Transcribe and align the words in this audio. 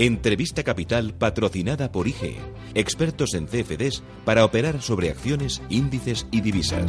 Entrevista 0.00 0.62
Capital 0.62 1.12
patrocinada 1.12 1.90
por 1.90 2.06
IG, 2.06 2.36
expertos 2.74 3.34
en 3.34 3.46
CFDs 3.46 4.04
para 4.24 4.44
operar 4.44 4.80
sobre 4.80 5.10
acciones, 5.10 5.60
índices 5.70 6.28
y 6.30 6.40
divisas. 6.40 6.86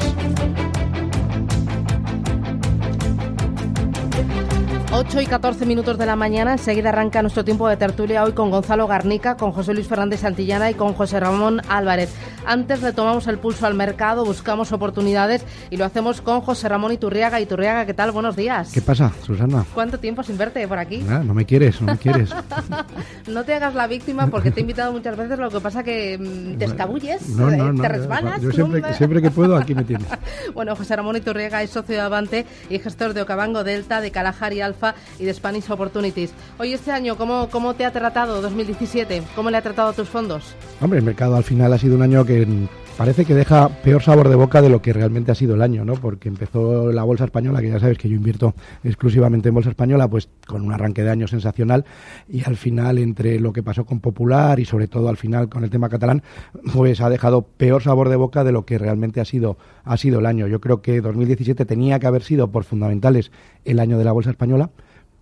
8 4.91 5.21
y 5.21 5.25
14 5.25 5.65
minutos 5.65 5.97
de 5.97 6.05
la 6.05 6.15
mañana, 6.15 6.51
enseguida 6.51 6.89
arranca 6.89 7.23
nuestro 7.23 7.43
tiempo 7.43 7.67
de 7.67 7.77
tertulia 7.77 8.23
hoy 8.23 8.33
con 8.33 8.51
Gonzalo 8.51 8.85
Garnica, 8.85 9.37
con 9.37 9.53
José 9.53 9.73
Luis 9.73 9.87
Fernández 9.87 10.19
Santillana 10.19 10.69
y 10.69 10.75
con 10.75 10.93
José 10.93 11.19
Ramón 11.19 11.61
Álvarez. 11.67 12.13
Antes 12.49 12.81
retomamos 12.81 13.27
el 13.27 13.37
pulso 13.37 13.67
al 13.67 13.75
mercado, 13.75 14.25
buscamos 14.25 14.71
oportunidades 14.71 15.45
y 15.69 15.77
lo 15.77 15.85
hacemos 15.85 16.19
con 16.19 16.41
José 16.41 16.67
Ramón 16.67 16.91
Iturriaga. 16.91 17.39
Iturriaga, 17.39 17.85
¿qué 17.85 17.93
tal? 17.93 18.11
Buenos 18.11 18.35
días. 18.35 18.71
¿Qué 18.73 18.81
pasa, 18.81 19.13
Susana? 19.23 19.67
¿Cuánto 19.71 19.99
tiempo 19.99 20.23
sin 20.23 20.35
verte 20.35 20.67
por 20.67 20.79
aquí? 20.79 21.05
Ah, 21.07 21.21
no 21.23 21.35
me 21.35 21.45
quieres, 21.45 21.79
no 21.79 21.91
me 21.91 21.99
quieres. 21.99 22.31
no 23.27 23.43
te 23.43 23.53
hagas 23.53 23.75
la 23.75 23.85
víctima 23.85 24.25
porque 24.31 24.49
te 24.49 24.61
he 24.61 24.63
invitado 24.63 24.91
muchas 24.91 25.15
veces, 25.15 25.37
lo 25.37 25.51
que 25.51 25.59
pasa 25.59 25.83
que 25.83 26.17
mm, 26.17 26.57
te 26.57 26.65
escabulles, 26.65 27.29
no, 27.29 27.51
no, 27.51 27.83
te 27.83 27.87
resbalas. 27.87 28.41
Yo 28.41 28.51
siempre, 28.51 28.81
siempre, 28.95 29.21
que 29.21 29.29
puedo 29.29 29.55
aquí 29.55 29.75
me 29.75 29.83
tienes. 29.85 30.07
bueno, 30.55 30.75
José 30.75 30.95
Ramón 30.95 31.17
Iturriaga 31.17 31.61
es 31.61 31.69
socio 31.69 31.93
de 31.93 32.01
Avante 32.01 32.47
y 32.67 32.79
gestor 32.79 33.13
de 33.13 33.21
Ocabango 33.21 33.63
Delta, 33.63 34.01
de 34.01 34.09
Kalahari 34.09 34.61
Alfa 34.61 34.95
y 35.19 35.25
de 35.25 35.35
Spanish 35.35 35.69
Opportunities. 35.69 36.31
Hoy 36.57 36.73
este 36.73 36.91
año, 36.91 37.15
¿cómo, 37.15 37.47
¿cómo 37.51 37.75
te 37.75 37.85
ha 37.85 37.91
tratado 37.91 38.41
2017? 38.41 39.21
¿Cómo 39.35 39.51
le 39.51 39.57
ha 39.57 39.61
tratado 39.61 39.89
a 39.89 39.93
tus 39.93 40.09
fondos? 40.09 40.55
Hombre, 40.81 40.97
el 40.97 41.05
mercado 41.05 41.35
al 41.35 41.43
final 41.43 41.71
ha 41.73 41.77
sido 41.77 41.95
un 41.95 42.01
año 42.01 42.25
que 42.25 42.38
parece 42.97 43.23
que 43.23 43.33
deja 43.33 43.69
peor 43.69 44.01
sabor 44.01 44.27
de 44.27 44.35
boca 44.35 44.61
de 44.61 44.69
lo 44.69 44.81
que 44.81 44.91
realmente 44.91 45.31
ha 45.31 45.35
sido 45.35 45.55
el 45.55 45.61
año, 45.61 45.85
¿no? 45.85 45.93
Porque 45.93 46.27
empezó 46.27 46.91
la 46.91 47.03
bolsa 47.03 47.25
española, 47.25 47.61
que 47.61 47.69
ya 47.69 47.79
sabes 47.79 47.97
que 47.97 48.09
yo 48.09 48.15
invierto 48.15 48.53
exclusivamente 48.83 49.49
en 49.49 49.55
bolsa 49.55 49.69
española, 49.69 50.07
pues 50.09 50.29
con 50.45 50.61
un 50.61 50.73
arranque 50.73 51.03
de 51.03 51.09
año 51.09 51.27
sensacional 51.27 51.85
y 52.27 52.43
al 52.43 52.57
final 52.57 52.97
entre 52.97 53.39
lo 53.39 53.53
que 53.53 53.63
pasó 53.63 53.85
con 53.85 53.99
Popular 53.99 54.59
y 54.59 54.65
sobre 54.65 54.87
todo 54.87 55.09
al 55.09 55.17
final 55.17 55.49
con 55.49 55.63
el 55.63 55.69
tema 55.69 55.89
catalán, 55.89 56.23
pues 56.73 56.99
ha 57.01 57.09
dejado 57.09 57.43
peor 57.43 57.81
sabor 57.81 58.09
de 58.09 58.15
boca 58.17 58.43
de 58.43 58.51
lo 58.51 58.65
que 58.65 58.77
realmente 58.77 59.21
ha 59.21 59.25
sido 59.25 59.57
ha 59.85 59.97
sido 59.97 60.19
el 60.19 60.25
año. 60.25 60.47
Yo 60.47 60.59
creo 60.59 60.81
que 60.81 61.01
2017 61.01 61.65
tenía 61.65 61.99
que 61.99 62.07
haber 62.07 62.23
sido 62.23 62.51
por 62.51 62.63
fundamentales 62.63 63.31
el 63.65 63.79
año 63.79 63.97
de 63.97 64.03
la 64.03 64.11
bolsa 64.11 64.31
española, 64.31 64.71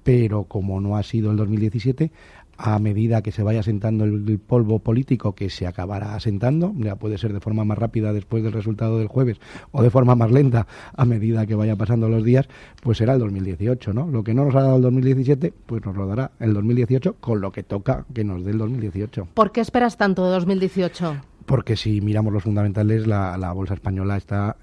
pero 0.04 0.46
como 0.46 0.80
no 0.80 0.96
ha 0.96 1.04
sido 1.04 1.32
el 1.32 1.38
2017, 1.38 2.12
a 2.58 2.80
medida 2.80 3.22
que 3.22 3.32
se 3.32 3.44
vaya 3.44 3.60
asentando 3.60 4.04
el, 4.04 4.40
polvo 4.40 4.80
político 4.80 5.34
que 5.34 5.50
se 5.50 5.68
acabará 5.68 6.16
asentando, 6.16 6.74
ya 6.78 6.96
puede 6.96 7.18
ser 7.18 7.34
de 7.34 7.40
forma 7.40 7.64
más 7.64 7.78
rápida 7.78 8.14
después 8.14 8.44
del 8.44 8.54
resultado 8.54 8.98
del 8.98 9.08
jueves 9.08 9.38
o 9.72 9.84
de 9.84 9.90
forma 9.90 10.16
más 10.16 10.32
lenta 10.32 10.68
a 10.96 11.06
medida 11.06 11.46
que 11.46 11.56
vaya 11.56 11.76
pasando 11.76 12.10
los 12.10 12.24
días, 12.24 12.48
pues 12.82 12.98
será 12.98 13.14
el 13.14 13.20
2018, 13.20 13.94
¿no? 13.94 14.08
Lo 14.08 14.24
que 14.24 14.34
no 14.34 14.46
nos 14.46 14.56
ha 14.56 14.62
dado 14.62 14.78
el 14.78 14.82
2017, 14.82 15.54
pues 15.66 15.86
nos 15.86 15.96
lo 15.96 16.08
dará 16.08 16.32
el 16.40 16.54
2018 16.54 17.16
con 17.20 17.42
lo 17.42 17.52
que 17.52 17.64
toca 17.64 18.06
que 18.14 18.24
nos 18.24 18.44
dé 18.44 18.52
el 18.52 18.58
2018. 18.58 19.28
¿Por 19.34 19.52
qué 19.52 19.62
esperas 19.62 19.98
tanto 19.98 20.26
de 20.26 20.32
2018? 20.32 21.16
Porque 21.46 21.76
si 21.78 22.02
miramos 22.02 22.34
los 22.34 22.44
fundamentales, 22.44 23.08
la, 23.08 23.38
la 23.38 23.54
bolsa 23.54 23.76
española 23.76 24.18
está 24.18 24.58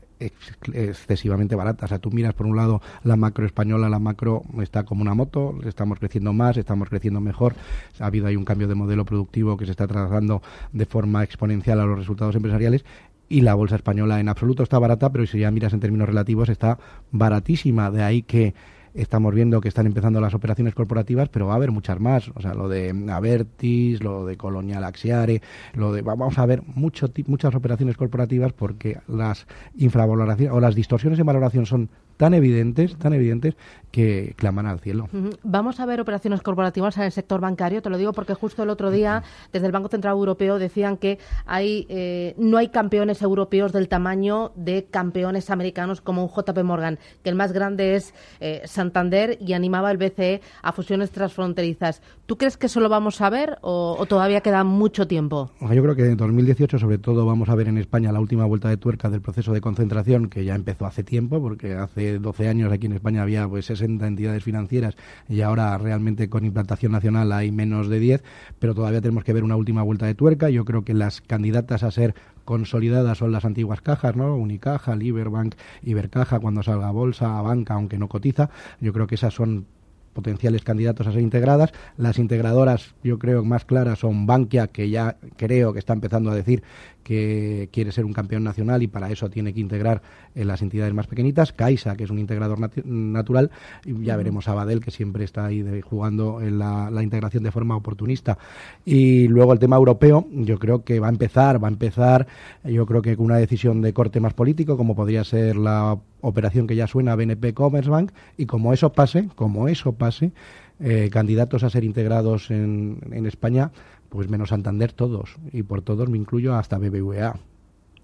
excesivamente 0.73 1.55
barata. 1.55 1.87
O 1.87 1.89
sea, 1.89 1.99
tú 1.99 2.11
miras 2.11 2.35
por 2.35 2.47
un 2.47 2.57
lado 2.57 2.81
la 3.03 3.17
macro 3.17 3.47
española, 3.47 3.89
la 3.89 3.99
macro 3.99 4.43
está 4.61 4.85
como 4.85 5.03
una 5.03 5.15
moto, 5.15 5.59
estamos 5.65 5.99
creciendo 5.99 6.33
más, 6.33 6.57
estamos 6.57 6.89
creciendo 6.89 7.21
mejor. 7.21 7.55
Ha 7.99 8.07
habido 8.07 8.27
ahí 8.27 8.37
un 8.37 8.45
cambio 8.45 8.69
de 8.69 8.75
modelo 8.75 9.05
productivo 9.05 9.57
que 9.57 9.65
se 9.65 9.73
está 9.73 9.87
trazando 9.87 10.43
de 10.73 10.87
forma 10.87 11.23
exponencial 11.23 11.81
a 11.81 11.87
los 11.87 11.99
resultados 11.99 12.35
empresariales 12.37 12.85
y 13.29 13.41
la 13.41 13.55
bolsa 13.55 13.77
española 13.77 14.21
en 14.21 14.29
absoluto 14.29 14.62
está 14.62 14.79
barata, 14.79 15.11
pero 15.11 15.27
si 15.27 15.39
ya 15.39 15.51
miras 15.51 15.73
en 15.73 15.81
términos 15.81 16.09
relativos 16.09 16.49
está 16.49 16.79
baratísima. 17.11 17.91
De 17.91 18.03
ahí 18.03 18.23
que 18.23 18.55
estamos 18.94 19.34
viendo 19.34 19.60
que 19.60 19.69
están 19.69 19.87
empezando 19.87 20.21
las 20.21 20.34
operaciones 20.34 20.75
corporativas, 20.75 21.28
pero 21.28 21.47
va 21.47 21.55
a 21.55 21.56
haber 21.56 21.72
muchas 21.72 22.00
más. 22.00 22.31
O 22.34 22.41
sea, 22.41 22.55
lo 22.55 22.69
de 22.69 22.94
Avertis, 23.10 24.03
lo 24.03 24.25
de 24.25 24.37
Colonial 24.37 24.84
Axiare, 24.84 25.43
lo 25.75 25.93
de. 25.93 26.03
Vamos 26.03 26.38
a 26.38 26.47
ver 26.47 26.62
mucho, 26.62 27.10
muchas 27.27 27.55
operaciones 27.55 27.97
corporativas 27.97 28.53
porque 28.53 28.99
las 29.09 29.47
infravaloraciones 29.77 30.55
o 30.55 30.60
las 30.60 30.75
distorsiones 30.75 31.19
en 31.19 31.27
valoración 31.27 31.66
son 31.66 31.91
tan 32.17 32.35
evidentes, 32.35 32.97
tan 32.97 33.13
evidentes 33.13 33.57
que 33.95 34.35
claman 34.37 34.67
al 34.67 34.81
cielo. 34.81 35.09
Vamos 35.45 35.79
a 35.79 35.87
ver 35.87 36.01
operaciones 36.01 36.43
corporativas 36.43 36.97
en 36.97 37.05
el 37.05 37.13
sector 37.13 37.41
bancario. 37.41 37.81
Te 37.81 37.91
lo 37.91 37.97
digo 37.97 38.13
porque 38.13 38.35
justo 38.35 38.65
el 38.65 38.71
otro 38.71 38.91
día 38.91 39.23
desde 39.53 39.67
el 39.67 39.73
Banco 39.73 39.89
Central 39.89 40.15
Europeo 40.15 40.59
decían 40.59 40.97
que 40.97 41.21
hay 41.47 41.87
eh, 41.89 42.35
no 42.37 42.59
hay 42.59 42.71
campeones 42.71 43.23
europeos 43.23 43.73
del 43.73 43.87
tamaño 43.87 44.51
de 44.57 44.87
campeones 44.91 45.49
americanos 45.49 46.01
como 46.01 46.25
un 46.25 46.29
JP 46.29 46.65
Morgan, 46.65 46.99
que 47.23 47.31
el 47.31 47.37
más 47.37 47.53
grande 47.53 47.95
es 47.95 48.15
eh, 48.41 48.63
Santander 48.65 49.39
y 49.41 49.53
animaba 49.53 49.93
el 49.93 49.97
BCE 49.97 50.41
a 50.63 50.73
fusiones 50.73 51.13
transfronterizas. 51.13 52.03
¿Tú 52.27 52.37
crees 52.37 52.57
que 52.57 52.67
eso 52.67 52.81
lo 52.81 52.89
vamos 52.89 53.21
a 53.21 53.31
ver 53.31 53.59
o, 53.61 54.05
todavía 54.09 54.41
queda 54.41 54.65
mucho 54.65 55.07
tiempo? 55.07 55.53
Yo 55.61 55.83
creo 55.83 55.95
que 55.95 56.07
en 56.07 56.17
2018 56.17 56.81
sobre 56.81 56.99
todo 56.99 57.27
vamos 57.27 57.49
a 57.49 57.55
ver 57.55 57.69
en 57.69 57.79
España 57.79 58.11
la 58.11 58.19
última 58.19 58.45
vuelta 58.45 58.69
de 58.69 58.77
tuerca 58.77 59.09
del 59.09 59.21
proceso 59.21 59.53
de 59.53 59.61
concentración 59.61 60.29
que 60.29 60.45
ya 60.45 60.57
empezó 60.57 60.85
hace 60.87 61.05
tiempo 61.05 61.41
porque 61.41 61.75
hace 61.75 62.04
12 62.13 62.49
años 62.49 62.73
aquí 62.73 62.87
en 62.87 62.93
España 62.93 63.23
había 63.23 63.49
pues 63.49 63.67
60 63.67 64.07
entidades 64.07 64.43
financieras 64.43 64.95
y 65.29 65.41
ahora 65.41 65.77
realmente 65.79 66.29
con 66.29 66.45
implantación 66.45 66.93
nacional 66.93 67.33
hay 67.33 67.51
menos 67.51 67.89
de 67.89 67.99
10, 67.99 68.23
pero 68.59 68.75
todavía 68.75 69.01
tenemos 69.01 69.25
que 69.25 69.33
ver 69.33 69.45
una 69.45 69.57
última 69.57 69.83
vuelta 69.83 70.07
de 70.07 70.15
tuerca. 70.15 70.51
Yo 70.51 70.65
creo 70.65 70.85
que 70.85 70.95
las 70.95 71.21
candidatas 71.21 71.83
a 71.83 71.91
ser 71.91 72.15
consolidadas 72.45 73.19
son 73.19 73.33
las 73.33 73.45
antiguas 73.45 73.81
cajas, 73.81 74.17
¿no? 74.17 74.37
Unicaja, 74.37 74.95
Liberbank, 74.97 75.55
Ibercaja, 75.83 76.41
cuando 76.41 76.63
salga 76.63 76.91
bolsa, 76.91 77.41
banca, 77.43 77.75
aunque 77.75 77.99
no 77.99 78.09
cotiza. 78.09 78.51
Yo 78.81 78.93
creo 78.93 79.07
que 79.07 79.15
esas 79.15 79.35
son 79.35 79.67
potenciales 80.15 80.63
candidatos 80.65 81.07
a 81.07 81.13
ser 81.13 81.21
integradas. 81.21 81.73
Las 81.99 82.19
integradoras, 82.19 82.95
yo 83.03 83.19
creo, 83.19 83.45
más 83.45 83.67
claras 83.67 83.99
son 83.99 84.27
Bankia, 84.27 84.69
que 84.69 84.89
ya 84.89 85.17
creo 85.37 85.75
que 85.75 85.81
está 85.81 85.93
empezando 85.93 86.31
a 86.31 86.35
decir 86.35 86.63
que 87.05 87.69
quiere 87.71 87.93
ser 87.93 88.07
un 88.07 88.15
campeón 88.15 88.43
nacional 88.43 88.83
y 88.83 88.89
para 88.89 89.11
eso 89.11 89.29
tiene 89.29 89.53
que 89.53 89.61
integrar 89.61 90.03
en 90.35 90.49
las 90.49 90.63
entidades 90.63 90.95
más 90.95 91.07
pequeñitas. 91.07 91.53
Caixa, 91.53 91.97
que 91.97 92.05
es 92.05 92.11
un 92.11 92.19
integrador 92.19 92.59
natural. 92.85 93.51
Y 93.85 94.05
ya 94.05 94.17
veremos 94.17 94.49
a 94.49 94.55
Badel, 94.55 94.81
que 94.81 94.91
siempre 94.91 95.25
está 95.25 95.47
ahí 95.47 95.83
jugando 95.83 96.41
en 96.41 96.59
la, 96.59 96.91
la, 96.91 97.03
integración 97.03 97.45
de 97.45 97.53
forma 97.53 97.77
oportunista. 97.77 98.39
Y 98.85 99.29
luego 99.29 99.53
el 99.53 99.59
tema 99.59 99.77
europeo, 99.77 100.27
yo 100.33 100.59
creo 100.59 100.83
que 100.83 100.99
va 100.99 101.09
a 101.09 101.11
empezar, 101.11 101.63
va 101.63 101.69
a 101.69 101.71
empezar, 101.71 102.27
yo 102.65 102.87
creo 102.87 103.03
que 103.03 103.17
con 103.17 103.27
una 103.27 103.37
decisión 103.37 103.83
de 103.83 103.93
corte 103.93 104.19
más 104.19 104.33
político, 104.33 104.77
como 104.77 104.97
podría 104.97 105.23
ser 105.25 105.57
la 105.57 105.99
operación 106.27 106.67
que 106.67 106.77
ya 106.77 106.87
suena 106.87 107.15
BNP 107.15 107.55
Commerzbank, 107.55 108.12
y 108.37 108.47
como 108.47 108.73
eso 108.73 108.93
pase, 108.93 109.29
como 109.35 109.69
eso 109.69 109.93
pase, 109.93 110.33
eh, 110.81 111.09
candidatos 111.12 111.62
a 111.62 111.71
ser 111.71 111.85
integrados 111.85 112.51
en, 112.51 112.99
en 113.12 113.27
España, 113.27 113.71
pues 114.09 114.29
menos 114.29 114.49
Santander 114.49 114.93
todos, 114.93 115.37
y 115.53 115.62
por 115.62 115.83
todos 115.83 116.09
me 116.09 116.19
incluyo 116.19 116.55
hasta 116.55 116.79
BBVA. 116.79 117.37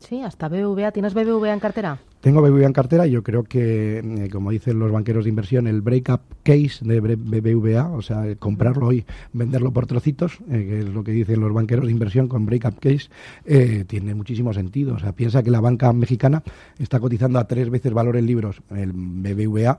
Sí, 0.00 0.22
hasta 0.22 0.48
BBVA. 0.48 0.92
¿Tienes 0.92 1.14
BBVA 1.14 1.52
en 1.52 1.60
cartera? 1.60 1.98
Tengo 2.20 2.42
BBVA 2.42 2.66
en 2.66 2.72
cartera 2.72 3.06
y 3.06 3.12
yo 3.12 3.22
creo 3.22 3.44
que, 3.44 3.98
eh, 3.98 4.28
como 4.30 4.50
dicen 4.50 4.78
los 4.78 4.90
banqueros 4.90 5.24
de 5.24 5.30
inversión, 5.30 5.66
el 5.66 5.82
break-up 5.82 6.20
case 6.42 6.80
de 6.82 7.00
BBVA, 7.00 7.90
o 7.90 8.02
sea, 8.02 8.24
comprarlo 8.38 8.88
hoy, 8.88 9.04
venderlo 9.32 9.72
por 9.72 9.86
trocitos, 9.86 10.38
eh, 10.50 10.66
que 10.68 10.78
es 10.80 10.88
lo 10.88 11.04
que 11.04 11.12
dicen 11.12 11.40
los 11.40 11.52
banqueros 11.52 11.86
de 11.86 11.92
inversión 11.92 12.28
con 12.28 12.46
break-up 12.46 12.78
case, 12.80 13.08
eh, 13.44 13.84
tiene 13.86 14.14
muchísimo 14.14 14.52
sentido. 14.52 14.94
O 14.94 14.98
sea, 14.98 15.12
piensa 15.12 15.42
que 15.42 15.50
la 15.50 15.60
banca 15.60 15.92
mexicana 15.92 16.42
está 16.78 16.98
cotizando 16.98 17.38
a 17.38 17.46
tres 17.46 17.70
veces 17.70 17.92
valor 17.92 18.16
en 18.16 18.26
libros. 18.26 18.62
El 18.70 18.92
BBVA 18.92 19.78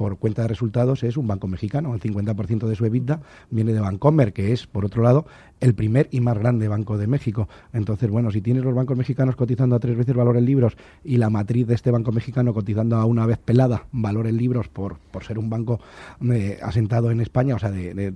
por 0.00 0.16
cuenta 0.16 0.40
de 0.40 0.48
resultados 0.48 1.02
es 1.02 1.18
un 1.18 1.26
banco 1.26 1.46
mexicano. 1.46 1.92
El 1.94 2.00
50% 2.00 2.66
de 2.66 2.74
su 2.74 2.86
EBITDA 2.86 3.20
viene 3.50 3.74
de 3.74 3.80
Bancomer, 3.80 4.32
que 4.32 4.50
es, 4.54 4.66
por 4.66 4.86
otro 4.86 5.02
lado, 5.02 5.26
el 5.60 5.74
primer 5.74 6.08
y 6.10 6.20
más 6.20 6.38
grande 6.38 6.68
banco 6.68 6.96
de 6.96 7.06
México. 7.06 7.50
Entonces, 7.74 8.08
bueno, 8.08 8.30
si 8.30 8.40
tienes 8.40 8.64
los 8.64 8.74
bancos 8.74 8.96
mexicanos 8.96 9.36
cotizando 9.36 9.76
a 9.76 9.78
tres 9.78 9.98
veces 9.98 10.14
valor 10.14 10.38
en 10.38 10.46
libros 10.46 10.74
y 11.04 11.18
la 11.18 11.28
matriz 11.28 11.66
de 11.66 11.74
este 11.74 11.90
banco 11.90 12.12
mexicano 12.12 12.54
cotizando 12.54 12.96
a 12.96 13.04
una 13.04 13.26
vez 13.26 13.36
pelada 13.36 13.88
valor 13.92 14.26
en 14.26 14.38
libros 14.38 14.68
por, 14.68 14.96
por 14.96 15.24
ser 15.24 15.38
un 15.38 15.50
banco 15.50 15.80
eh, 16.32 16.58
asentado 16.62 17.10
en 17.10 17.20
España, 17.20 17.54
o 17.54 17.58
sea, 17.58 17.70
de, 17.70 18.14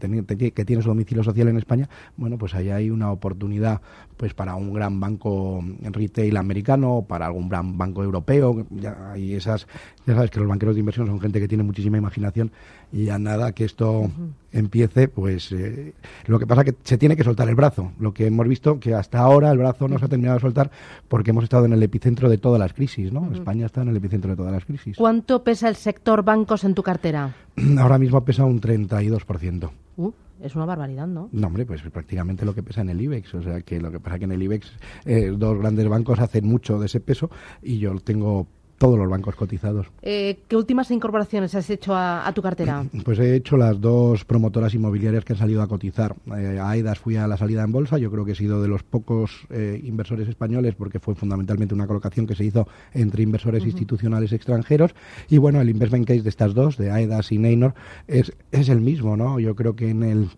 que 0.54 0.64
tiene 0.64 0.82
su 0.82 0.88
domicilio 0.88 1.22
social 1.22 1.48
en 1.48 1.58
España, 1.58 1.90
bueno, 2.16 2.38
pues 2.38 2.54
ahí 2.54 2.70
hay 2.70 2.88
una 2.88 3.12
oportunidad 3.12 3.82
pues 4.16 4.32
para 4.32 4.54
un 4.54 4.72
gran 4.72 5.00
banco 5.00 5.62
retail 5.82 6.36
americano, 6.36 7.04
para 7.06 7.26
algún 7.26 7.48
gran 7.48 7.76
banco 7.76 8.02
europeo, 8.02 8.64
ya 8.70 9.12
hay 9.12 9.34
esas, 9.34 9.66
ya 10.06 10.14
sabes 10.14 10.30
que 10.30 10.38
los 10.38 10.48
banqueros 10.48 10.74
de 10.76 10.80
inversión 10.80 11.06
son 11.06 11.20
gente 11.20 11.40
que 11.40 11.48
tiene 11.48 11.64
muchísima 11.74 11.98
imaginación 11.98 12.52
y 12.92 13.08
a 13.08 13.18
nada 13.18 13.50
que 13.50 13.64
esto 13.64 14.08
empiece, 14.52 15.08
pues 15.08 15.50
eh, 15.50 15.92
lo 16.26 16.38
que 16.38 16.46
pasa 16.46 16.60
es 16.60 16.66
que 16.66 16.76
se 16.84 16.96
tiene 16.96 17.16
que 17.16 17.24
soltar 17.24 17.48
el 17.48 17.56
brazo. 17.56 17.90
Lo 17.98 18.14
que 18.14 18.26
hemos 18.26 18.46
visto 18.46 18.78
que 18.78 18.94
hasta 18.94 19.18
ahora 19.18 19.50
el 19.50 19.58
brazo 19.58 19.88
no 19.88 19.98
se 19.98 20.04
ha 20.04 20.08
terminado 20.08 20.36
de 20.36 20.40
soltar 20.40 20.70
porque 21.08 21.30
hemos 21.30 21.42
estado 21.42 21.64
en 21.64 21.72
el 21.72 21.82
epicentro 21.82 22.28
de 22.28 22.38
todas 22.38 22.60
las 22.60 22.72
crisis, 22.72 23.12
¿no? 23.12 23.32
España 23.32 23.66
está 23.66 23.82
en 23.82 23.88
el 23.88 23.96
epicentro 23.96 24.30
de 24.30 24.36
todas 24.36 24.52
las 24.52 24.64
crisis. 24.64 24.96
¿Cuánto 24.96 25.42
pesa 25.42 25.68
el 25.68 25.74
sector 25.74 26.22
bancos 26.22 26.62
en 26.62 26.74
tu 26.74 26.84
cartera? 26.84 27.34
Ahora 27.78 27.98
mismo 27.98 28.24
pesa 28.24 28.44
un 28.44 28.60
32%. 28.60 29.70
Uh, 29.96 30.12
es 30.40 30.54
una 30.54 30.64
barbaridad, 30.64 31.08
¿no? 31.08 31.28
No, 31.32 31.46
hombre, 31.48 31.66
pues 31.66 31.82
prácticamente 31.82 32.44
lo 32.44 32.54
que 32.54 32.62
pesa 32.62 32.82
en 32.82 32.90
el 32.90 33.00
IBEX. 33.00 33.34
O 33.34 33.42
sea, 33.42 33.60
que 33.62 33.80
lo 33.80 33.90
que 33.90 33.98
pasa 33.98 34.20
que 34.20 34.26
en 34.26 34.32
el 34.32 34.42
IBEX 34.42 34.70
eh, 35.04 35.34
dos 35.36 35.58
grandes 35.58 35.88
bancos 35.88 36.20
hacen 36.20 36.46
mucho 36.46 36.78
de 36.78 36.86
ese 36.86 37.00
peso 37.00 37.28
y 37.60 37.78
yo 37.78 37.98
tengo 37.98 38.46
todos 38.84 38.98
los 38.98 39.08
bancos 39.08 39.34
cotizados. 39.34 39.86
Eh, 40.02 40.40
¿Qué 40.46 40.56
últimas 40.56 40.90
incorporaciones 40.90 41.54
has 41.54 41.70
hecho 41.70 41.94
a, 41.96 42.30
tu 42.34 42.42
cartera? 42.42 42.84
Pues 43.04 43.18
he 43.18 43.34
hecho 43.34 43.56
las 43.56 43.80
dos 43.80 44.26
promotoras 44.26 44.74
inmobiliarias 44.74 45.24
que 45.24 45.32
han 45.32 45.38
salido 45.38 45.62
a 45.62 45.68
cotizar. 45.68 46.14
Eh, 46.36 46.58
a 46.60 46.68
AIDAS 46.68 46.98
fui 46.98 47.16
a 47.16 47.26
la 47.26 47.38
salida 47.38 47.62
en 47.62 47.72
bolsa, 47.72 47.96
yo 47.96 48.10
creo 48.10 48.26
que 48.26 48.32
he 48.32 48.34
sido 48.34 48.60
de 48.60 48.68
los 48.68 48.82
pocos 48.82 49.46
eh, 49.48 49.80
inversores 49.84 50.28
españoles 50.28 50.74
porque 50.74 51.00
fue 51.00 51.14
fundamentalmente 51.14 51.74
una 51.74 51.86
colocación 51.86 52.26
que 52.26 52.34
se 52.34 52.44
hizo 52.44 52.68
entre 52.92 53.22
inversores 53.22 53.64
institucionales 53.64 54.32
extranjeros. 54.32 54.94
Y 55.30 55.38
bueno, 55.38 55.62
el 55.62 55.70
investment 55.70 56.06
case 56.06 56.22
de 56.22 56.28
estas 56.28 56.52
dos, 56.52 56.76
de 56.76 56.90
AIDAS 56.90 57.32
y 57.32 57.38
Neynor, 57.38 57.74
es, 58.06 58.32
es 58.52 58.68
el 58.68 58.82
mismo, 58.82 59.16
¿no? 59.16 59.40
Yo 59.40 59.54
creo 59.54 59.76
que 59.76 59.88
en 59.88 60.02
el 60.02 60.28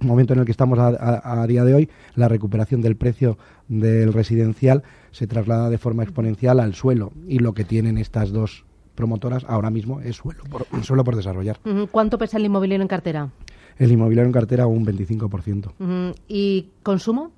momento 0.00 0.32
en 0.32 0.40
el 0.40 0.44
que 0.44 0.52
estamos 0.52 0.78
a, 0.78 1.46
día 1.46 1.64
de 1.64 1.74
hoy, 1.74 1.90
la 2.14 2.28
recuperación 2.28 2.80
del 2.80 2.96
precio 2.96 3.38
del 3.68 4.12
residencial 4.12 4.82
se 5.10 5.26
traslada 5.26 5.70
de 5.70 5.78
forma 5.78 6.02
exponencial 6.02 6.60
al 6.60 6.74
suelo 6.74 7.12
y 7.26 7.38
lo 7.38 7.54
que 7.54 7.64
tienen 7.64 7.98
estas 7.98 8.32
dos 8.32 8.64
promotoras 8.94 9.44
ahora 9.48 9.70
mismo 9.70 10.00
es 10.00 10.16
suelo 10.16 10.44
por, 10.44 10.66
suelo 10.82 11.04
por 11.04 11.16
desarrollar. 11.16 11.58
¿Cuánto 11.90 12.18
pesa 12.18 12.38
el 12.38 12.44
inmobiliario 12.44 12.82
en 12.82 12.88
cartera? 12.88 13.30
El 13.78 13.92
inmobiliario 13.92 14.26
en 14.26 14.32
cartera 14.32 14.66
un 14.66 14.84
25%. 14.84 16.14
¿Y 16.28 16.68
consumo? 16.82 17.32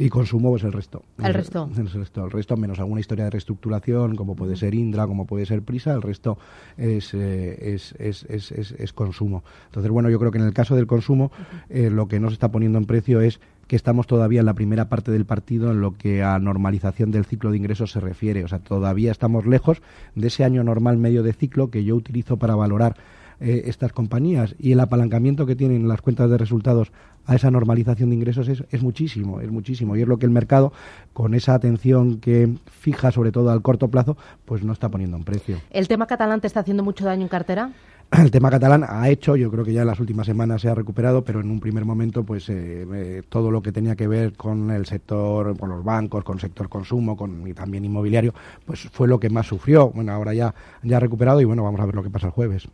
Y 0.00 0.08
consumo, 0.10 0.50
pues 0.50 0.62
el 0.62 0.72
resto. 0.72 1.02
¿El 1.18 1.34
resto? 1.34 1.68
El, 1.76 1.90
resto, 1.90 2.24
el 2.24 2.30
resto, 2.30 2.56
menos 2.56 2.78
alguna 2.78 3.00
historia 3.00 3.24
de 3.24 3.30
reestructuración, 3.30 4.14
como 4.14 4.36
puede 4.36 4.54
ser 4.54 4.74
Indra, 4.74 5.06
como 5.08 5.26
puede 5.26 5.44
ser 5.44 5.62
Prisa, 5.62 5.92
el 5.92 6.02
resto 6.02 6.38
es, 6.76 7.12
eh, 7.14 7.74
es, 7.74 7.94
es, 7.98 8.24
es, 8.28 8.52
es, 8.52 8.92
consumo. 8.92 9.42
Entonces, 9.66 9.90
bueno, 9.90 10.08
yo 10.08 10.20
creo 10.20 10.30
que 10.30 10.38
en 10.38 10.44
el 10.44 10.54
caso 10.54 10.76
del 10.76 10.86
consumo, 10.86 11.32
eh, 11.68 11.90
lo 11.90 12.06
que 12.06 12.20
no 12.20 12.28
se 12.28 12.34
está 12.34 12.52
poniendo 12.52 12.78
en 12.78 12.84
precio 12.84 13.20
es 13.20 13.40
que 13.66 13.76
estamos 13.76 14.06
todavía 14.06 14.40
en 14.40 14.46
la 14.46 14.54
primera 14.54 14.88
parte 14.88 15.10
del 15.10 15.26
partido 15.26 15.72
en 15.72 15.80
lo 15.80 15.96
que 15.96 16.22
a 16.22 16.38
normalización 16.38 17.10
del 17.10 17.24
ciclo 17.24 17.50
de 17.50 17.58
ingresos 17.58 17.90
se 17.90 18.00
refiere. 18.00 18.44
O 18.44 18.48
sea, 18.48 18.60
todavía 18.60 19.10
estamos 19.10 19.46
lejos 19.46 19.82
de 20.14 20.28
ese 20.28 20.44
año 20.44 20.62
normal 20.62 20.96
medio 20.96 21.22
de 21.22 21.32
ciclo 21.32 21.70
que 21.70 21.84
yo 21.84 21.96
utilizo 21.96 22.38
para 22.38 22.54
valorar 22.54 22.96
eh, 23.40 23.64
estas 23.66 23.92
compañías 23.92 24.56
y 24.58 24.72
el 24.72 24.80
apalancamiento 24.80 25.46
que 25.46 25.54
tienen 25.54 25.86
las 25.86 26.02
cuentas 26.02 26.28
de 26.28 26.38
resultados 26.38 26.90
a 27.28 27.34
esa 27.34 27.50
normalización 27.50 28.08
de 28.08 28.16
ingresos 28.16 28.48
es, 28.48 28.64
es 28.70 28.82
muchísimo, 28.82 29.40
es 29.40 29.50
muchísimo. 29.50 29.94
Y 29.96 30.02
es 30.02 30.08
lo 30.08 30.18
que 30.18 30.24
el 30.24 30.32
mercado, 30.32 30.72
con 31.12 31.34
esa 31.34 31.52
atención 31.52 32.20
que 32.20 32.48
fija 32.66 33.12
sobre 33.12 33.32
todo 33.32 33.50
al 33.50 33.60
corto 33.60 33.88
plazo, 33.88 34.16
pues 34.46 34.64
no 34.64 34.72
está 34.72 34.88
poniendo 34.88 35.18
en 35.18 35.24
precio. 35.24 35.60
¿El 35.70 35.88
tema 35.88 36.06
catalán 36.06 36.40
te 36.40 36.46
está 36.46 36.60
haciendo 36.60 36.82
mucho 36.82 37.04
daño 37.04 37.22
en 37.22 37.28
cartera? 37.28 37.70
el 38.18 38.30
tema 38.30 38.50
catalán 38.50 38.84
ha 38.88 39.08
hecho, 39.08 39.36
yo 39.36 39.50
creo 39.50 39.64
que 39.64 39.72
ya 39.72 39.82
en 39.82 39.86
las 39.86 40.00
últimas 40.00 40.26
semanas 40.26 40.62
se 40.62 40.68
ha 40.68 40.74
recuperado, 40.74 41.22
pero 41.22 41.40
en 41.40 41.50
un 41.50 41.60
primer 41.60 41.84
momento, 41.84 42.24
pues 42.24 42.48
eh, 42.48 42.86
eh, 42.94 43.22
todo 43.28 43.50
lo 43.50 43.60
que 43.60 43.70
tenía 43.70 43.96
que 43.96 44.08
ver 44.08 44.32
con 44.32 44.70
el 44.70 44.86
sector, 44.86 45.58
con 45.58 45.68
los 45.68 45.84
bancos, 45.84 46.24
con 46.24 46.36
el 46.36 46.40
sector 46.40 46.68
consumo, 46.68 47.16
con 47.16 47.46
y 47.46 47.52
también 47.52 47.84
inmobiliario, 47.84 48.32
pues 48.64 48.88
fue 48.90 49.08
lo 49.08 49.20
que 49.20 49.28
más 49.28 49.46
sufrió. 49.46 49.90
Bueno, 49.90 50.12
ahora 50.12 50.32
ya 50.32 50.54
ya 50.82 50.96
ha 50.96 51.00
recuperado 51.00 51.40
y 51.40 51.44
bueno, 51.44 51.62
vamos 51.62 51.80
a 51.80 51.86
ver 51.86 51.94
lo 51.94 52.02
que 52.02 52.10
pasa 52.10 52.28
el 52.28 52.32
jueves. 52.32 52.66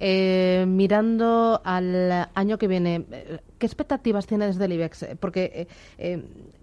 Eh, 0.00 0.64
mirando 0.66 1.60
al 1.64 2.28
año 2.34 2.58
que 2.58 2.66
viene, 2.66 3.04
¿qué 3.58 3.66
expectativas 3.66 4.26
tiene 4.26 4.46
desde 4.46 4.64
el 4.64 4.72
IBEX? 4.72 5.06
Porque 5.20 5.68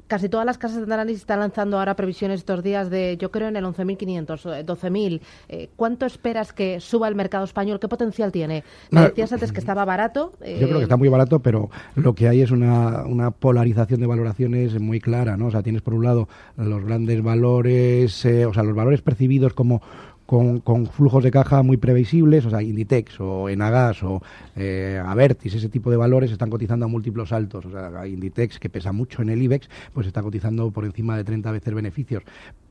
casi 0.09 0.27
todas 0.27 0.45
las 0.45 0.57
casas 0.57 0.85
de 0.85 0.93
análisis 0.93 1.21
están 1.21 1.39
lanzando 1.39 1.77
ahora 1.77 1.95
previsiones 1.95 2.39
estos 2.39 2.63
días 2.63 2.89
de, 2.89 3.15
yo 3.17 3.31
creo, 3.31 3.47
en 3.47 3.55
el 3.55 3.63
11.500, 3.63 4.65
12.000. 4.65 5.15
Eh, 5.15 5.21
eh, 5.47 5.69
¿Cuánto 5.75 6.05
esperas 6.05 6.51
que 6.51 6.79
suba 6.79 7.07
el 7.07 7.15
mercado 7.15 7.45
español? 7.45 7.79
¿Qué 7.79 7.87
potencial 7.87 8.31
tiene? 8.31 8.63
Me 8.89 9.01
decías 9.01 9.31
antes 9.31 9.51
que 9.51 9.59
estaba 9.59 9.85
barato. 9.85 10.33
Yo 10.41 10.67
creo 10.67 10.77
que 10.77 10.83
está 10.83 10.97
muy 10.97 11.09
barato, 11.09 11.39
pero 11.39 11.69
lo 11.95 12.15
que 12.15 12.27
hay 12.27 12.41
es 12.41 12.49
una, 12.49 13.03
una 13.05 13.31
polarización 13.31 13.99
de 13.99 14.07
valoraciones 14.07 14.79
muy 14.79 14.99
clara, 14.99 15.37
¿no? 15.37 15.45
O 15.47 15.51
sea, 15.51 15.61
tienes 15.61 15.83
por 15.83 15.93
un 15.93 16.03
lado 16.03 16.27
los 16.57 16.83
grandes 16.83 17.21
valores, 17.21 18.25
eh, 18.25 18.47
o 18.47 18.53
sea, 18.53 18.63
los 18.63 18.75
valores 18.75 19.03
percibidos 19.03 19.53
como 19.53 19.81
con, 20.29 20.59
con, 20.59 20.85
flujos 20.85 21.23
de 21.23 21.31
caja 21.31 21.63
muy 21.63 21.77
previsibles, 21.77 22.45
o 22.45 22.51
sea, 22.51 22.61
Inditex 22.61 23.19
o 23.19 23.49
Enagas 23.49 24.03
o 24.03 24.21
eh, 24.55 25.01
Avertis, 25.03 25.55
ese 25.55 25.69
tipo 25.69 25.89
de 25.89 25.97
valores 25.97 26.29
están 26.29 26.51
cotizando 26.51 26.85
a 26.85 26.87
múltiplos 26.87 27.31
altos. 27.31 27.65
O 27.65 27.71
sea, 27.71 28.05
Inditex, 28.05 28.59
que 28.59 28.69
pesa 28.69 28.91
mucho 28.91 29.23
en 29.23 29.29
el 29.29 29.41
IBEX, 29.41 29.67
pues 29.91 30.05
está 30.05 30.21
cotizando 30.21 30.69
por 30.69 30.85
encima 30.85 31.17
de 31.17 31.23
30 31.23 31.51
veces 31.51 31.73
beneficios. 31.73 32.21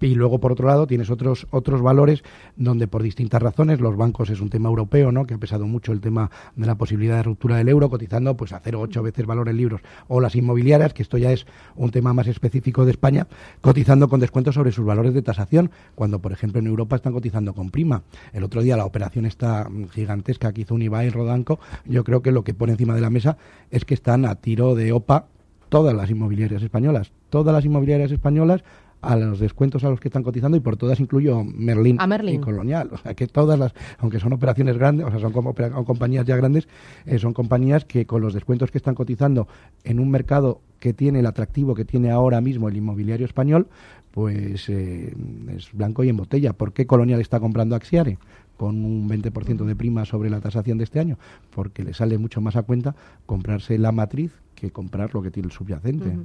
Y 0.00 0.14
luego, 0.14 0.38
por 0.38 0.52
otro 0.52 0.68
lado, 0.68 0.86
tienes 0.86 1.10
otros, 1.10 1.48
otros 1.50 1.82
valores 1.82 2.22
donde, 2.54 2.86
por 2.86 3.02
distintas 3.02 3.42
razones, 3.42 3.80
los 3.80 3.96
bancos 3.96 4.30
es 4.30 4.40
un 4.40 4.50
tema 4.50 4.68
europeo, 4.68 5.10
¿no? 5.10 5.26
que 5.26 5.34
ha 5.34 5.38
pesado 5.38 5.66
mucho 5.66 5.90
el 5.90 6.00
tema 6.00 6.30
de 6.54 6.64
la 6.64 6.76
posibilidad 6.76 7.16
de 7.16 7.24
ruptura 7.24 7.56
del 7.56 7.68
euro, 7.68 7.90
cotizando 7.90 8.36
pues 8.36 8.52
a 8.52 8.62
0,8 8.62 9.02
veces 9.02 9.26
valor 9.26 9.48
en 9.48 9.56
libros. 9.56 9.80
O 10.06 10.20
las 10.20 10.36
inmobiliarias, 10.36 10.94
que 10.94 11.02
esto 11.02 11.18
ya 11.18 11.32
es 11.32 11.44
un 11.74 11.90
tema 11.90 12.12
más 12.12 12.28
específico 12.28 12.84
de 12.84 12.92
España, 12.92 13.26
cotizando 13.60 14.08
con 14.08 14.20
descuentos 14.20 14.54
sobre 14.54 14.70
sus 14.70 14.84
valores 14.84 15.12
de 15.12 15.22
tasación, 15.22 15.72
cuando, 15.96 16.20
por 16.20 16.30
ejemplo, 16.30 16.60
en 16.60 16.68
Europa 16.68 16.94
están 16.94 17.12
cotizando 17.12 17.47
con 17.54 17.70
prima. 17.70 18.02
El 18.32 18.44
otro 18.44 18.62
día 18.62 18.76
la 18.76 18.84
operación 18.84 19.26
esta 19.26 19.68
gigantesca 19.92 20.52
que 20.52 20.62
hizo 20.62 20.74
Unibail 20.74 21.12
Rodanco, 21.12 21.58
yo 21.84 22.04
creo 22.04 22.22
que 22.22 22.32
lo 22.32 22.44
que 22.44 22.54
pone 22.54 22.72
encima 22.72 22.94
de 22.94 23.00
la 23.00 23.10
mesa 23.10 23.36
es 23.70 23.84
que 23.84 23.94
están 23.94 24.24
a 24.24 24.36
tiro 24.36 24.74
de 24.74 24.92
OPA 24.92 25.26
todas 25.68 25.94
las 25.94 26.10
inmobiliarias 26.10 26.62
españolas. 26.62 27.12
Todas 27.30 27.54
las 27.54 27.64
inmobiliarias 27.64 28.10
españolas 28.10 28.64
a 29.00 29.16
los 29.16 29.38
descuentos 29.38 29.84
a 29.84 29.90
los 29.90 30.00
que 30.00 30.08
están 30.08 30.22
cotizando 30.22 30.56
y 30.56 30.60
por 30.60 30.76
todas 30.76 31.00
incluyo 31.00 31.44
Merlin, 31.44 31.98
y 32.34 32.38
Colonial. 32.38 32.90
O 32.92 32.96
sea, 32.96 33.14
que 33.14 33.26
todas 33.26 33.58
las, 33.58 33.72
aunque 33.98 34.18
son 34.18 34.32
operaciones 34.32 34.76
grandes, 34.76 35.06
o 35.06 35.10
sea, 35.10 35.20
son 35.20 35.32
como 35.32 35.54
compañías 35.84 36.26
ya 36.26 36.36
grandes, 36.36 36.68
eh, 37.06 37.18
son 37.18 37.32
compañías 37.32 37.84
que 37.84 38.06
con 38.06 38.20
los 38.20 38.34
descuentos 38.34 38.70
que 38.70 38.78
están 38.78 38.94
cotizando 38.94 39.48
en 39.84 40.00
un 40.00 40.10
mercado 40.10 40.60
que 40.80 40.92
tiene 40.92 41.20
el 41.20 41.26
atractivo 41.26 41.74
que 41.74 41.84
tiene 41.84 42.10
ahora 42.10 42.40
mismo 42.40 42.68
el 42.68 42.76
inmobiliario 42.76 43.26
español, 43.26 43.68
pues 44.10 44.68
eh, 44.68 45.14
es 45.54 45.72
blanco 45.72 46.04
y 46.04 46.08
en 46.08 46.16
botella. 46.16 46.52
¿Por 46.52 46.72
qué 46.72 46.86
Colonial 46.86 47.20
está 47.20 47.40
comprando 47.40 47.76
Axiare? 47.76 48.18
con 48.56 48.84
un 48.84 49.08
20% 49.08 49.64
de 49.64 49.76
prima 49.76 50.04
sobre 50.04 50.30
la 50.30 50.40
tasación 50.40 50.78
de 50.78 50.84
este 50.84 50.98
año, 50.98 51.16
porque 51.54 51.84
le 51.84 51.94
sale 51.94 52.18
mucho 52.18 52.40
más 52.40 52.56
a 52.56 52.64
cuenta 52.64 52.96
comprarse 53.24 53.78
la 53.78 53.92
matriz 53.92 54.32
que 54.58 54.70
comprar 54.70 55.14
lo 55.14 55.22
que 55.22 55.30
tiene 55.30 55.46
el 55.46 55.52
subyacente. 55.52 56.16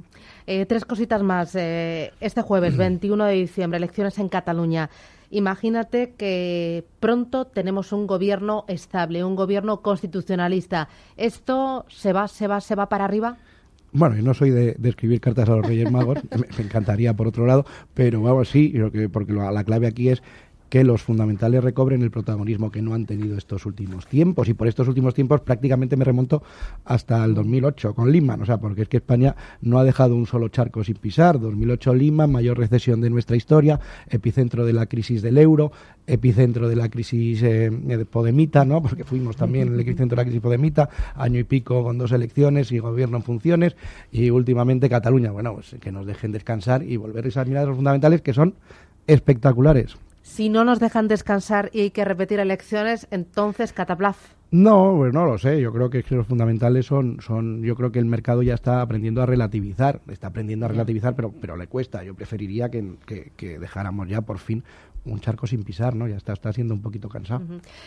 Eh, 0.46 0.66
tres 0.66 0.84
cositas 0.84 1.22
más. 1.22 1.54
Eh, 1.54 2.12
este 2.20 2.42
jueves, 2.42 2.76
21 2.76 3.24
de 3.24 3.34
diciembre, 3.34 3.76
elecciones 3.78 4.18
en 4.18 4.28
Cataluña. 4.28 4.90
Imagínate 5.30 6.14
que 6.16 6.84
pronto 7.00 7.46
tenemos 7.46 7.92
un 7.92 8.06
gobierno 8.06 8.64
estable, 8.68 9.24
un 9.24 9.34
gobierno 9.34 9.80
constitucionalista. 9.80 10.88
¿Esto 11.16 11.86
se 11.88 12.12
va, 12.12 12.28
se 12.28 12.46
va, 12.46 12.60
se 12.60 12.74
va 12.74 12.88
para 12.88 13.04
arriba? 13.04 13.38
Bueno, 13.92 14.16
yo 14.16 14.22
no 14.22 14.34
soy 14.34 14.50
de, 14.50 14.76
escribir 14.82 15.20
cartas 15.20 15.48
a 15.48 15.54
los 15.54 15.64
Reyes 15.64 15.90
Magos, 15.90 16.18
me, 16.58 16.64
encantaría 16.64 17.14
por 17.14 17.28
otro 17.28 17.46
lado, 17.46 17.64
pero 17.94 18.20
vamos, 18.20 18.48
sí, 18.48 18.74
porque 19.12 19.32
la 19.32 19.62
clave 19.62 19.86
aquí 19.86 20.08
es 20.08 20.20
que 20.74 20.82
los 20.82 21.04
fundamentales 21.04 21.62
recobren 21.62 22.02
el 22.02 22.10
protagonismo 22.10 22.72
que 22.72 22.82
no 22.82 22.94
han 22.94 23.06
tenido 23.06 23.38
estos 23.38 23.64
últimos 23.64 24.08
tiempos. 24.08 24.48
Y 24.48 24.54
por 24.54 24.66
estos 24.66 24.88
últimos 24.88 25.14
tiempos 25.14 25.40
prácticamente 25.40 25.96
me 25.96 26.04
remonto 26.04 26.42
hasta 26.84 27.24
el 27.24 27.32
2008 27.32 27.94
con 27.94 28.10
Lehman, 28.10 28.42
o 28.42 28.44
sea, 28.44 28.58
porque 28.58 28.82
es 28.82 28.88
que 28.88 28.96
España 28.96 29.36
no 29.60 29.78
ha 29.78 29.84
dejado 29.84 30.16
un 30.16 30.26
solo 30.26 30.48
charco 30.48 30.82
sin 30.82 30.96
pisar. 30.96 31.38
2008 31.38 31.94
Lehman, 31.94 32.32
mayor 32.32 32.58
recesión 32.58 33.00
de 33.00 33.08
nuestra 33.08 33.36
historia, 33.36 33.78
epicentro 34.08 34.66
de 34.66 34.72
la 34.72 34.86
crisis 34.86 35.22
del 35.22 35.38
euro, 35.38 35.70
epicentro 36.08 36.68
de 36.68 36.74
la 36.74 36.88
crisis 36.88 37.40
eh, 37.44 37.70
de 37.70 38.04
Podemita, 38.04 38.64
¿no? 38.64 38.82
Porque 38.82 39.04
fuimos 39.04 39.36
también 39.36 39.72
el 39.72 39.78
epicentro 39.78 40.16
de 40.16 40.22
la 40.22 40.24
crisis 40.24 40.40
Podemita, 40.40 40.88
año 41.14 41.38
y 41.38 41.44
pico 41.44 41.84
con 41.84 41.98
dos 41.98 42.10
elecciones 42.10 42.72
y 42.72 42.80
gobierno 42.80 43.18
en 43.18 43.22
funciones 43.22 43.76
y 44.10 44.28
últimamente 44.30 44.88
Cataluña. 44.88 45.30
Bueno, 45.30 45.54
pues 45.54 45.76
que 45.80 45.92
nos 45.92 46.04
dejen 46.04 46.32
descansar 46.32 46.82
y 46.82 46.96
volver 46.96 47.26
a 47.26 47.28
examinar 47.28 47.68
los 47.68 47.76
fundamentales 47.76 48.22
que 48.22 48.32
son 48.32 48.54
espectaculares 49.06 49.96
Si 50.24 50.48
no 50.48 50.64
nos 50.64 50.80
dejan 50.80 51.06
descansar 51.06 51.68
y 51.74 51.82
hay 51.82 51.90
que 51.90 52.02
repetir 52.02 52.40
elecciones, 52.40 53.06
entonces 53.10 53.74
cataplaf. 53.74 54.16
No, 54.50 54.94
pues 54.96 55.12
no 55.12 55.26
lo 55.26 55.36
sé. 55.36 55.60
Yo 55.60 55.70
creo 55.70 55.90
que 55.90 56.02
los 56.08 56.26
fundamentales 56.26 56.86
son, 56.86 57.18
son, 57.20 57.62
yo 57.62 57.76
creo 57.76 57.92
que 57.92 57.98
el 57.98 58.06
mercado 58.06 58.42
ya 58.42 58.54
está 58.54 58.80
aprendiendo 58.80 59.20
a 59.20 59.26
relativizar, 59.26 60.00
está 60.08 60.28
aprendiendo 60.28 60.64
a 60.64 60.70
relativizar, 60.70 61.14
pero, 61.14 61.30
pero 61.30 61.58
le 61.58 61.66
cuesta. 61.66 62.02
Yo 62.04 62.14
preferiría 62.14 62.70
que, 62.70 62.94
que 63.36 63.58
dejáramos 63.58 64.08
ya 64.08 64.22
por 64.22 64.38
fin 64.38 64.64
un 65.04 65.20
charco 65.20 65.46
sin 65.46 65.62
pisar, 65.64 65.94
¿no? 65.94 66.08
Ya 66.08 66.16
está, 66.16 66.32
está 66.32 66.52
siendo 66.52 66.74
un 66.74 66.82
poquito 66.82 67.08
cansado. 67.08 67.44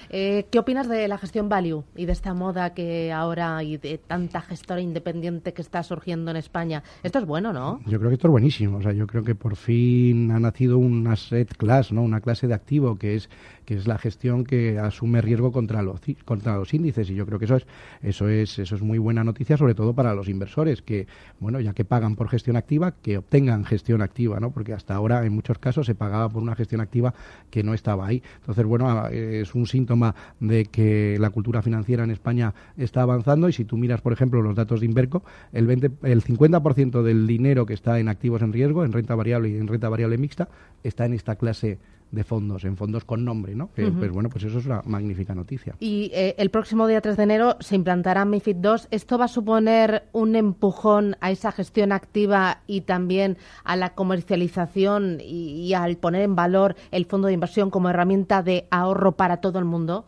Eh, 0.10 0.46
¿Qué 0.52 0.60
opinas 0.60 0.88
de 0.88 1.08
la 1.08 1.18
gestión 1.18 1.50
value 1.50 1.84
y 1.96 2.06
de 2.06 2.12
esta 2.12 2.34
moda 2.34 2.74
que 2.74 3.12
ahora 3.12 3.64
y 3.64 3.78
de 3.78 3.98
tanta 3.98 4.42
gestora 4.42 4.82
independiente 4.82 5.54
que 5.54 5.62
está 5.62 5.84
surgiendo 5.84 6.32
en 6.32 6.38
España? 6.38 6.84
Esto 7.04 7.20
es 7.20 7.26
bueno, 7.26 7.54
¿no? 7.54 7.80
Yo 7.86 8.00
creo 8.00 8.10
que 8.10 8.16
esto 8.16 8.28
es 8.28 8.32
buenísimo. 8.32 8.78
O 8.78 8.82
sea, 8.82 8.94
yo 8.94 9.08
creo 9.08 9.24
que 9.24 9.36
por 9.36 9.56
fin 9.56 10.32
ha 10.32 10.40
nacido 10.40 10.78
una 10.78 11.14
asset 11.14 11.56
class, 11.56 11.92
¿no? 11.92 12.04
Una 12.04 12.22
clase 12.22 12.48
de 12.48 12.54
activo 12.54 12.98
que 12.98 13.16
es 13.16 13.30
que 13.68 13.76
es 13.76 13.86
la 13.86 13.98
gestión 13.98 14.46
que 14.46 14.80
asume 14.80 15.22
riesgo 15.22 15.52
contra 15.52 15.82
los 15.82 16.00
contra 16.24 16.56
los 16.56 16.74
índices 16.74 17.10
y 17.10 17.16
yo 17.16 17.26
creo 17.26 17.38
que 17.38 17.44
eso 17.44 17.58
es 17.58 17.68
eso 18.02 18.30
es 18.30 18.60
eso 18.60 18.76
es 18.76 18.82
muy 18.82 18.98
buena 18.98 19.26
noticia 19.26 19.58
sobre 19.58 19.76
todo 19.76 19.94
para 19.94 20.16
los 20.16 20.30
inversores 20.30 20.82
que 20.82 21.06
bueno 21.42 21.60
ya 21.60 21.74
que 21.74 21.84
pagan 21.84 22.16
por 22.16 22.30
gestión 22.30 22.56
activa 22.56 22.94
que 23.02 23.18
obtengan 23.18 23.66
gestión 23.66 24.02
activa 24.02 24.40
no 24.40 24.52
porque 24.52 24.72
hasta 24.72 24.96
ahora 24.96 25.26
en 25.26 25.34
muchos 25.34 25.58
casos 25.58 25.86
se 25.86 25.96
pagaba 25.96 26.30
por 26.30 26.42
una 26.42 26.56
gestión 26.56 26.80
activa 26.80 27.07
que 27.50 27.64
no 27.64 27.74
estaba 27.74 28.08
ahí. 28.08 28.22
Entonces, 28.40 28.66
bueno, 28.66 29.08
es 29.08 29.56
un 29.56 29.68
síntoma 29.68 30.16
de 30.40 30.66
que 30.66 31.18
la 31.20 31.30
cultura 31.30 31.62
financiera 31.62 32.04
en 32.04 32.12
España 32.12 32.54
está 32.78 33.02
avanzando 33.02 33.50
y 33.50 33.54
si 33.54 33.66
tú 33.66 33.78
miras, 33.78 34.02
por 34.02 34.14
ejemplo, 34.14 34.42
los 34.42 34.56
datos 34.56 34.80
de 34.80 34.86
Inverco, 34.86 35.24
el, 35.54 35.68
20, 35.68 35.92
el 36.04 36.24
50% 36.24 37.02
del 37.04 37.28
dinero 37.28 37.66
que 37.66 37.74
está 37.74 38.00
en 38.00 38.10
activos 38.10 38.42
en 38.42 38.54
riesgo, 38.54 38.84
en 38.84 38.92
renta 38.92 39.16
variable 39.16 39.50
y 39.50 39.58
en 39.58 39.68
renta 39.68 39.90
variable 39.90 40.18
mixta, 40.18 40.50
está 40.84 41.06
en 41.06 41.14
esta 41.14 41.36
clase 41.36 41.80
de 42.12 42.24
fondos, 42.24 42.64
en 42.64 42.78
fondos 42.78 43.04
con 43.04 43.26
nombre, 43.26 43.56
¿no? 43.56 43.70
Pues 43.76 44.12
bueno, 44.12 44.30
pues 44.30 44.44
eso 44.46 44.60
es 44.60 44.66
una 44.66 44.82
magnífica 44.86 45.36
noticia. 45.36 45.76
Y 45.80 46.12
eh, 46.14 46.36
el 46.38 46.50
próximo 46.50 46.88
día 46.88 47.02
3 47.02 47.18
de 47.18 47.24
enero 47.24 47.58
se 47.60 47.76
implantará 47.76 48.26
MIFID 48.26 48.58
II. 48.64 48.72
¿Esto 48.92 49.18
va 49.18 49.26
a 49.26 49.30
suponer 49.30 50.04
un 50.14 50.36
empujón 50.36 51.18
a 51.20 51.32
esa 51.32 51.52
gestión 51.52 51.92
activa 51.92 52.62
y 52.68 52.82
también 52.82 53.38
a 53.64 53.76
la 53.76 53.94
comercialización 53.94 55.20
y 55.22 55.74
al 55.74 55.98
poner 55.98 56.22
en 56.22 56.36
valor 56.36 56.76
el 56.92 57.06
fondo 57.06 57.28
de 57.28 57.34
inversión 57.34 57.70
como 57.70 57.90
herramienta 57.90 58.44
de 58.44 58.68
ahorro 58.72 59.14
para 59.14 59.38
todo 59.38 59.60
el 59.60 59.66
mundo? 59.66 60.06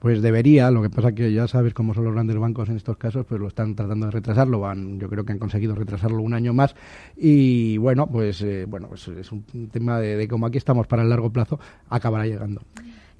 Pues 0.00 0.22
debería, 0.22 0.70
lo 0.70 0.82
que 0.82 0.90
pasa 0.90 1.12
que 1.12 1.32
ya 1.32 1.46
sabes 1.46 1.74
cómo 1.74 1.94
son 1.94 2.04
los 2.04 2.14
grandes 2.14 2.36
bancos 2.36 2.68
en 2.68 2.76
estos 2.76 2.96
casos, 2.96 3.24
pues 3.26 3.40
lo 3.40 3.48
están 3.48 3.76
tratando 3.76 4.06
de 4.06 4.12
retrasarlo, 4.12 4.58
van, 4.58 4.98
yo 4.98 5.08
creo 5.08 5.24
que 5.24 5.32
han 5.32 5.38
conseguido 5.38 5.74
retrasarlo 5.74 6.22
un 6.22 6.34
año 6.34 6.52
más 6.52 6.74
y 7.16 7.76
bueno, 7.76 8.06
pues 8.06 8.40
eh, 8.42 8.64
bueno, 8.66 8.88
pues 8.88 9.06
es 9.08 9.30
un 9.30 9.44
tema 9.70 10.00
de, 10.00 10.16
de 10.16 10.26
cómo 10.26 10.46
aquí 10.46 10.58
estamos 10.58 10.86
para 10.86 11.02
el 11.02 11.10
largo 11.10 11.30
plazo, 11.30 11.60
acabará 11.88 12.26
llegando. 12.26 12.62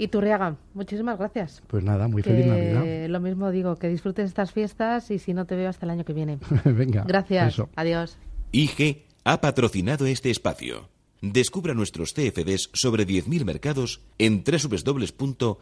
Y 0.00 0.08
Turriaga, 0.08 0.56
muchísimas 0.72 1.18
gracias. 1.18 1.62
Pues 1.66 1.84
nada, 1.84 2.08
muy 2.08 2.22
feliz 2.22 2.46
Navidad. 2.46 3.06
Lo 3.10 3.20
mismo 3.20 3.50
digo, 3.50 3.76
que 3.76 3.86
disfrutes 3.86 4.24
estas 4.28 4.50
fiestas 4.50 5.10
y 5.10 5.18
si 5.18 5.34
no 5.34 5.44
te 5.44 5.56
veo 5.56 5.68
hasta 5.68 5.84
el 5.84 5.90
año 5.90 6.06
que 6.06 6.14
viene. 6.14 6.38
Venga. 6.64 7.04
Gracias. 7.06 7.62
Adiós. 7.76 8.16
IG 8.52 9.04
ha 9.24 9.42
patrocinado 9.42 10.06
este 10.06 10.30
espacio. 10.30 10.88
Descubra 11.20 11.74
nuestros 11.74 12.12
CFDs 12.12 12.70
sobre 12.72 13.06
10.000 13.06 13.44
mercados 13.44 14.00
en 14.18 14.42
www.ig.com. 14.42 15.60